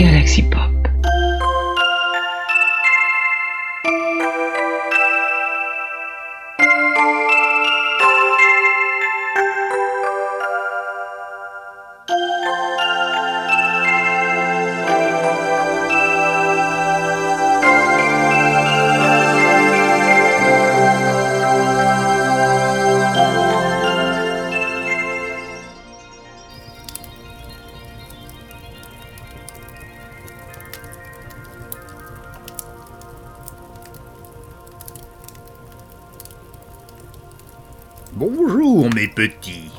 Galaxy 0.00 0.40
Pop. 0.48 0.59
Bonjour 38.12 38.92
mes 38.92 39.06
petits. 39.06 39.70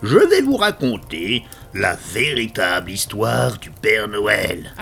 Je 0.00 0.18
vais 0.18 0.40
vous 0.40 0.56
raconter 0.56 1.42
la 1.74 1.96
véritable 1.96 2.92
histoire 2.92 3.58
du 3.58 3.70
Père 3.70 4.06
Noël. 4.06 4.72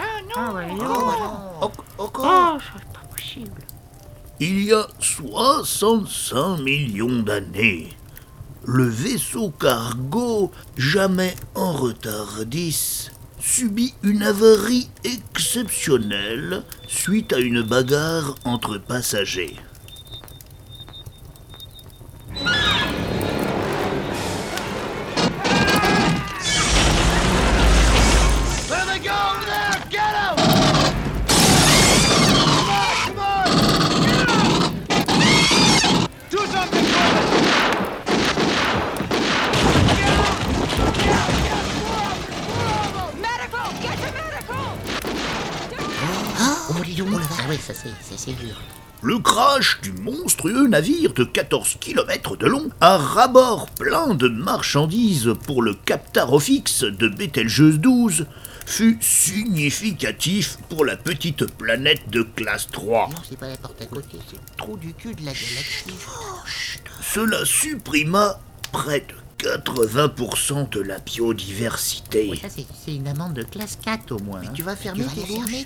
Il 4.38 4.64
y 4.64 4.72
a 4.74 4.86
65 4.98 6.58
millions 6.58 7.22
d'années, 7.22 7.88
le 8.66 8.84
vaisseau 8.84 9.50
cargo, 9.50 10.52
jamais 10.76 11.34
en 11.54 11.72
retard 11.72 12.44
10, 12.44 13.12
subit 13.40 13.94
une 14.02 14.22
avarie 14.22 14.90
exceptionnelle 15.04 16.62
suite 16.86 17.32
à 17.32 17.38
une 17.38 17.62
bagarre 17.62 18.34
entre 18.44 18.76
passagers. 18.76 19.56
Dis 46.84 46.94
donc 46.96 47.08
Ah 47.42 47.48
ouais, 47.48 47.56
ça 47.58 47.74
c'est 47.74 47.90
c'est- 48.02 48.18
c'est 48.18 48.32
dur. 48.32 48.54
Le 49.02 49.18
crash 49.18 49.80
du 49.82 49.92
monstrueux 49.92 50.66
navire 50.66 51.12
de 51.12 51.24
14 51.24 51.76
km 51.78 52.36
de 52.36 52.46
long, 52.46 52.70
à 52.80 52.96
rabord 52.96 53.68
plein 53.70 54.14
de 54.14 54.28
marchandises 54.28 55.34
pour 55.46 55.60
le 55.62 55.74
Captarofix 55.74 56.84
de 56.84 57.08
Bételgeuse 57.08 57.78
12, 57.80 58.26
fut 58.64 58.96
significatif 59.02 60.56
pour 60.70 60.86
la 60.86 60.96
petite 60.96 61.44
planète 61.58 62.08
de 62.08 62.22
classe 62.22 62.66
3. 62.72 63.10
Non, 63.10 63.16
c'est 63.28 63.38
pas 63.38 63.48
la 63.48 63.56
porte 63.58 63.82
à 63.82 63.86
côté, 63.86 64.16
c'est 64.26 64.36
le 64.36 64.56
trou 64.56 64.78
du 64.78 64.94
cul 64.94 65.14
de 65.14 65.20
la 65.26 65.32
galaxie. 65.32 65.84
Cela 67.02 67.44
supprima 67.44 68.41
près 68.72 69.00
de 69.00 69.14
80% 69.45 70.70
de 70.70 70.81
la 70.81 70.98
biodiversité. 70.98 72.31
Ça 72.41 72.48
c'est 72.48 72.67
c'est 72.84 72.95
une 72.95 73.09
amende 73.09 73.34
de 73.34 73.42
classe 73.42 73.78
4 73.84 74.12
au 74.12 74.19
moins. 74.20 74.41
hein. 74.41 74.50
Tu 74.55 74.62
vas 74.62 74.75
fermer 74.75 75.05
Tu 75.05 75.09
vas 75.09 75.14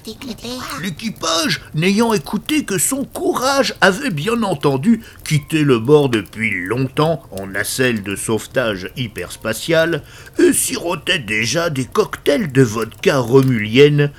tes 0.03 0.11
fermer. 0.11 0.83
L'équipage, 0.83 1.61
n'ayant 1.75 2.13
écouté 2.13 2.65
que 2.65 2.79
son 2.79 3.05
courage, 3.05 3.75
avait 3.81 4.11
bien 4.11 4.43
entendu 4.43 5.03
quitté 5.25 5.63
le 5.63 5.79
bord 5.79 6.09
depuis 6.09 6.65
longtemps 6.65 7.23
en 7.31 7.47
nacelle 7.47 8.03
de 8.03 8.17
sauvetage 8.17 8.91
hyperspatial 8.97 10.03
et 10.39 10.53
sirotait 10.53 11.21
déjà 11.21 11.71
des 11.71 11.85
cocktails 11.85 12.51
de 12.53 12.63
vodka 12.63 13.19
romulienne 13.19 14.11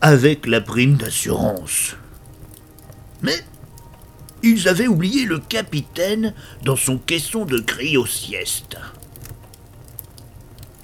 avec 0.00 0.46
la 0.46 0.60
prime 0.60 0.94
d'assurance. 0.96 1.96
Mais 3.22 3.38
ils 4.44 4.68
avaient 4.68 4.86
oublié 4.86 5.24
le 5.24 5.40
capitaine 5.40 6.32
dans 6.64 6.76
son 6.76 6.98
caisson 6.98 7.44
de 7.44 7.58
cryo-sieste. 7.58 8.76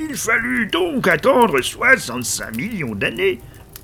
Il 0.09 0.17
fallut 0.17 0.67
donc 0.67 1.07
attendre 1.09 1.61
65 1.61 2.57
millions 2.57 2.95
d'années 2.95 3.41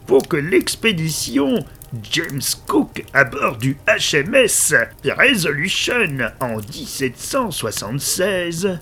pour 0.07 0.27
que 0.29 0.37
l'expédition 0.37 1.65
James 2.11 2.41
Cook 2.67 3.05
à 3.13 3.25
bord 3.25 3.57
du 3.57 3.77
HMS 3.87 4.75
Resolution 5.05 6.31
en 6.41 6.57
1776, 6.59 8.79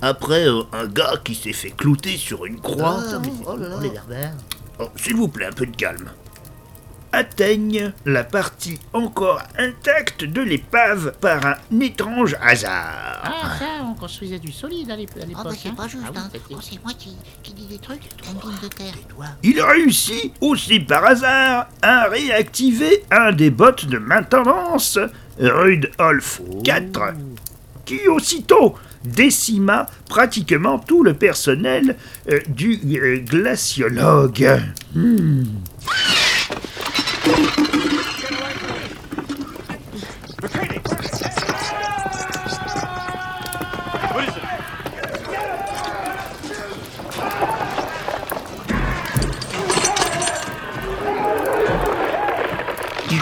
après 0.00 0.48
euh, 0.48 0.62
un 0.72 0.86
gars 0.86 1.20
qui 1.24 1.34
s'est 1.34 1.52
fait 1.52 1.70
clouter 1.70 2.16
sur 2.16 2.46
une 2.46 2.58
croix, 2.60 2.98
Oh, 2.98 3.02
mais 3.22 3.28
c'est 3.28 3.44
oh 3.46 3.56
là 3.56 3.68
là. 3.68 3.76
les 3.82 3.90
barbares. 3.90 4.34
Oh, 4.78 4.88
s'il 4.96 5.16
vous 5.16 5.28
plaît, 5.28 5.46
un 5.46 5.52
peu 5.52 5.66
de 5.66 5.76
calme. 5.76 6.10
Atteignent 7.12 7.92
la 8.06 8.22
partie 8.22 8.78
encore 8.92 9.42
intacte 9.58 10.24
de 10.24 10.40
l'épave 10.42 11.12
par 11.20 11.44
un 11.44 11.80
étrange 11.80 12.36
hasard. 12.40 13.20
Ah, 13.24 13.56
ça, 13.58 13.64
on 13.84 13.94
construisait 13.94 14.38
du 14.38 14.52
solide 14.52 14.90
à 14.92 14.96
l'ép- 14.96 15.16
à 15.20 15.26
l'époque. 15.26 15.36
Ah 15.44 15.48
bah 15.48 15.54
c'est 15.60 15.68
hein. 15.70 15.74
pas 15.76 15.88
juste, 15.88 16.04
Ah 16.06 16.10
oui, 16.14 16.18
hein. 16.20 16.28
c'était- 16.32 16.54
Oh, 16.54 16.58
c'est 16.62 16.82
moi 16.84 16.92
qui, 16.96 17.16
qui 17.42 17.52
dis 17.52 17.66
des 17.66 17.78
trucs, 17.78 18.02
combine 18.24 18.56
de 18.62 18.68
terre. 18.68 18.94
Et 18.94 19.12
toi 19.12 19.26
Il 19.42 19.60
réussit 19.60 20.32
aussi 20.40 20.78
par 20.80 21.04
hasard 21.04 21.68
à 21.82 22.04
réactiver 22.08 23.02
un 23.10 23.32
des 23.32 23.50
bots 23.50 23.72
de 23.72 23.98
maintenance, 23.98 24.98
Rudolf 25.40 26.40
4, 26.64 27.14
qui 27.84 28.06
aussitôt 28.08 28.76
décima 29.02 29.86
pratiquement 30.08 30.78
tout 30.78 31.02
le 31.02 31.14
personnel 31.14 31.96
euh, 32.30 32.38
du 32.48 32.78
euh, 32.98 33.18
glaciologue. 33.18 34.60
Hmm. 34.94 35.44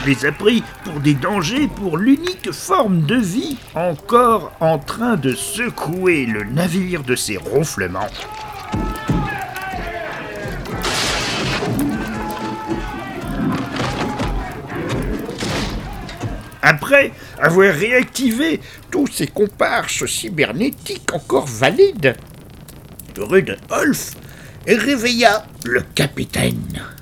Les 0.06 0.24
a 0.24 0.32
pris 0.32 0.62
pour 0.84 1.00
des 1.00 1.14
dangers 1.14 1.68
pour 1.68 1.98
l'unique 1.98 2.50
forme 2.52 3.02
de 3.02 3.16
vie 3.16 3.58
encore 3.74 4.52
en 4.60 4.78
train 4.78 5.16
de 5.16 5.34
secouer 5.34 6.24
le 6.24 6.44
navire 6.44 7.02
de 7.02 7.14
ses 7.14 7.36
ronflements. 7.36 8.08
Après 16.62 17.12
avoir 17.40 17.74
réactivé 17.74 18.60
tous 18.90 19.08
ses 19.08 19.26
comparses 19.26 20.06
cybernétiques 20.06 21.12
encore 21.12 21.46
valides, 21.46 22.16
Rudolf 23.18 24.12
réveilla 24.66 25.44
le 25.64 25.82
capitaine. 25.94 26.97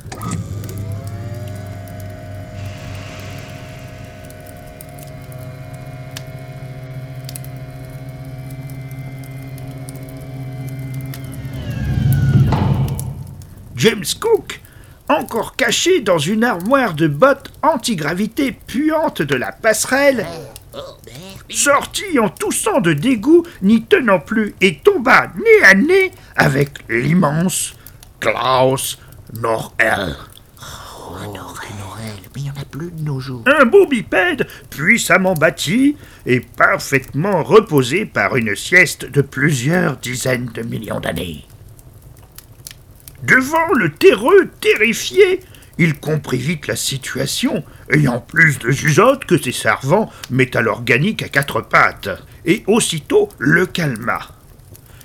James 13.76 14.04
Cook, 14.18 14.60
encore 15.08 15.54
caché 15.54 16.00
dans 16.00 16.18
une 16.18 16.44
armoire 16.44 16.94
de 16.94 17.06
bottes 17.06 17.52
antigravité 17.62 18.52
puante 18.52 19.20
de 19.22 19.34
la 19.34 19.52
passerelle, 19.52 20.26
sortit 21.50 22.18
en 22.18 22.30
toussant 22.30 22.80
de 22.80 22.94
dégoût, 22.94 23.44
n'y 23.62 23.82
tenant 23.82 24.18
plus, 24.18 24.54
et 24.60 24.78
tomba 24.78 25.30
nez 25.36 25.64
à 25.64 25.74
nez 25.74 26.10
avec 26.36 26.70
l'immense 26.88 27.74
Klaus 28.18 28.98
Norel. 29.34 30.16
Oh, 30.58 31.16
plus 32.70 32.90
de 32.90 33.02
nos 33.02 33.20
jours. 33.20 33.44
Un 33.46 33.64
beau 33.64 33.86
bipède 33.86 34.46
puissamment 34.70 35.34
bâti 35.34 35.96
et 36.24 36.40
parfaitement 36.40 37.42
reposé 37.42 38.06
par 38.06 38.36
une 38.36 38.56
sieste 38.56 39.10
de 39.10 39.20
plusieurs 39.22 39.96
dizaines 39.98 40.50
de 40.54 40.62
millions 40.62 41.00
d'années. 41.00 41.45
Devant 43.26 43.72
le 43.74 43.92
terreux 43.92 44.48
terrifié, 44.60 45.40
il 45.78 45.94
comprit 45.98 46.38
vite 46.38 46.66
la 46.66 46.76
situation, 46.76 47.64
ayant 47.92 48.20
plus 48.20 48.58
de 48.58 48.70
jugeote 48.70 49.24
que 49.24 49.36
ses 49.36 49.52
servants 49.52 50.10
métal 50.30 50.68
organique 50.68 51.22
à 51.22 51.28
quatre 51.28 51.60
pattes, 51.60 52.08
et 52.44 52.62
aussitôt 52.66 53.28
le 53.38 53.66
calma. 53.66 54.20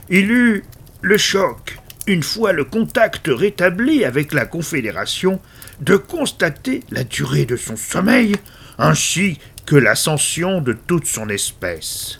Il 0.09 0.31
eut 0.31 0.63
le 1.01 1.17
choc 1.17 1.77
une 2.07 2.23
fois 2.23 2.51
le 2.51 2.63
contact 2.63 3.27
rétabli 3.27 4.03
avec 4.05 4.33
la 4.33 4.45
Confédération, 4.45 5.39
de 5.79 5.95
constater 5.95 6.81
la 6.89 7.03
durée 7.03 7.45
de 7.45 7.55
son 7.55 7.75
sommeil, 7.75 8.35
ainsi 8.77 9.39
que 9.65 9.75
l'ascension 9.75 10.61
de 10.61 10.73
toute 10.73 11.05
son 11.05 11.29
espèce. 11.29 12.19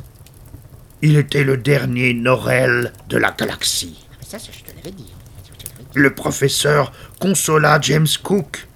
Il 1.02 1.18
était 1.18 1.44
le 1.44 1.58
dernier 1.58 2.14
Norel 2.14 2.94
de 3.10 3.18
la 3.18 3.32
galaxie. 3.32 4.06
Mais 4.20 4.26
ça, 4.26 4.40
ça, 4.40 4.52
je 4.52 4.64
te 4.64 4.76
l'avais 4.76 4.92
dit. 4.92 5.12
Je 5.44 5.64
te 5.64 5.70
l'avais 5.72 5.81
dit. 5.81 5.81
Le 5.94 6.14
professeur 6.14 6.92
consola 7.20 7.80
James 7.82 8.08
Cook. 8.24 8.68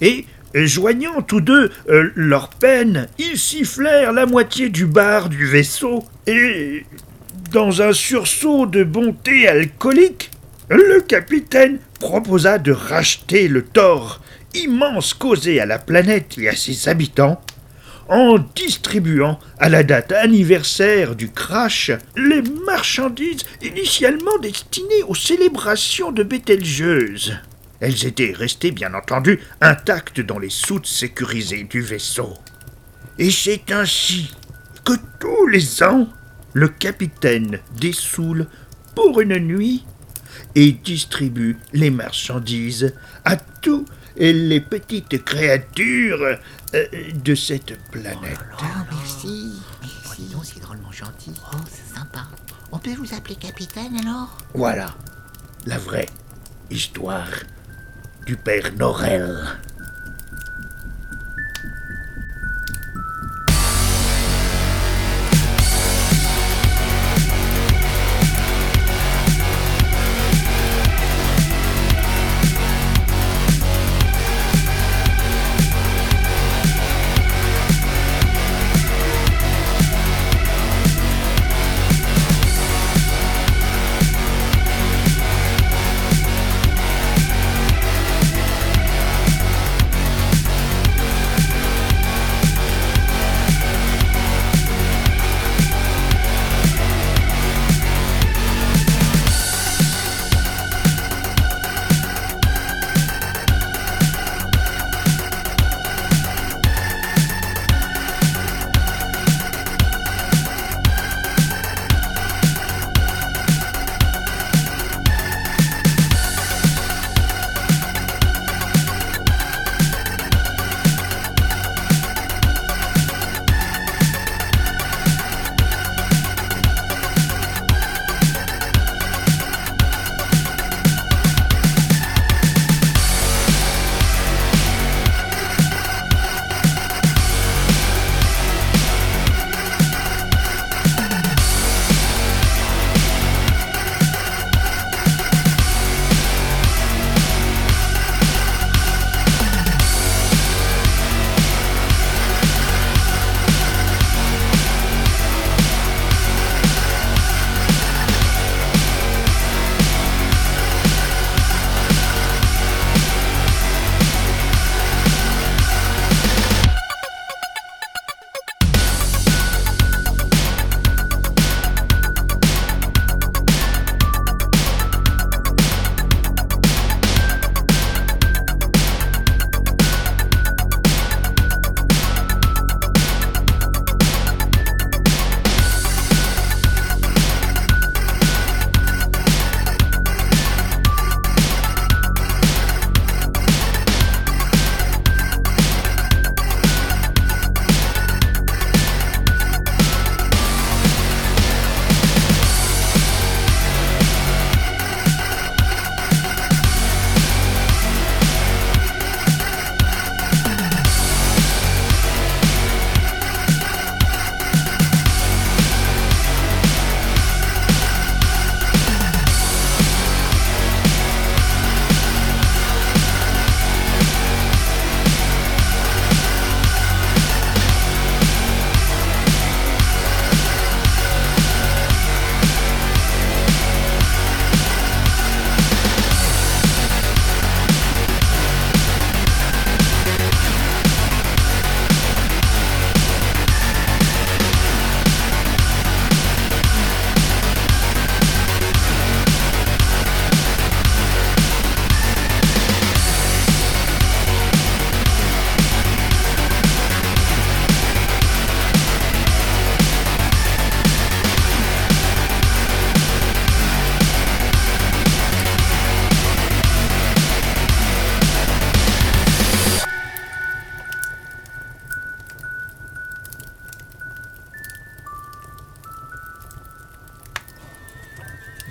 Et, 0.00 0.26
joignant 0.54 1.22
tous 1.22 1.40
deux 1.40 1.70
euh, 1.88 2.10
leurs 2.14 2.50
peines, 2.50 3.08
ils 3.18 3.38
sifflèrent 3.38 4.12
la 4.12 4.26
moitié 4.26 4.68
du 4.68 4.86
bar 4.86 5.28
du 5.28 5.46
vaisseau 5.46 6.04
et, 6.26 6.84
dans 7.52 7.82
un 7.82 7.92
sursaut 7.92 8.66
de 8.66 8.84
bonté 8.84 9.46
alcoolique, 9.48 10.30
le 10.68 11.00
capitaine 11.00 11.78
proposa 12.00 12.58
de 12.58 12.72
racheter 12.72 13.48
le 13.48 13.62
tort 13.62 14.20
immense 14.54 15.14
causé 15.14 15.60
à 15.60 15.66
la 15.66 15.78
planète 15.78 16.36
et 16.38 16.48
à 16.48 16.56
ses 16.56 16.88
habitants 16.88 17.40
en 18.08 18.38
distribuant 18.54 19.38
à 19.58 19.68
la 19.68 19.82
date 19.82 20.12
anniversaire 20.12 21.14
du 21.14 21.30
crash 21.30 21.90
les 22.16 22.42
marchandises 22.66 23.44
initialement 23.62 24.38
destinées 24.40 25.02
aux 25.06 25.14
célébrations 25.14 26.12
de 26.12 26.22
Bételgeuse. 26.22 27.36
Elles 27.80 28.06
étaient 28.06 28.32
restées 28.32 28.70
bien 28.70 28.94
entendu 28.94 29.40
intactes 29.60 30.20
dans 30.20 30.38
les 30.38 30.50
soutes 30.50 30.86
sécurisées 30.86 31.64
du 31.64 31.80
vaisseau. 31.80 32.34
Et 33.18 33.30
c'est 33.30 33.70
ainsi 33.72 34.34
que 34.84 34.94
tous 35.20 35.46
les 35.46 35.82
ans, 35.82 36.08
le 36.52 36.68
capitaine 36.68 37.58
dessoule 37.78 38.46
pour 38.94 39.20
une 39.20 39.38
nuit 39.38 39.84
et 40.54 40.72
distribue 40.72 41.56
les 41.72 41.90
marchandises 41.90 42.94
à 43.24 43.36
tous 43.64 43.86
les 44.16 44.60
petites 44.60 45.24
créatures 45.24 46.22
euh, 46.74 46.86
de 47.14 47.34
cette 47.34 47.78
planète. 47.90 48.38
Oh, 48.60 48.64
merci. 48.92 49.54
Merci. 49.80 50.22
Donc, 50.32 50.44
c'est 50.44 50.60
drôlement 50.60 50.92
gentil. 50.92 51.32
Oh, 51.52 51.56
c'est 51.68 51.94
sympa. 51.94 52.26
On 52.70 52.78
peut 52.78 52.94
vous 52.94 53.14
appeler 53.14 53.36
capitaine 53.36 53.96
alors? 53.98 54.36
Voilà 54.52 54.94
la 55.66 55.78
vraie 55.78 56.10
histoire 56.70 57.30
du 58.26 58.36
père 58.36 58.70
Norel. 58.76 59.34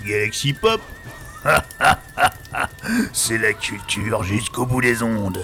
Galaxy 0.04 0.52
Pop, 0.52 0.82
C'est 3.12 3.38
la 3.38 3.54
culture 3.54 4.22
jusqu'au 4.22 4.66
bout 4.66 4.82
des 4.82 5.02
ondes. 5.02 5.42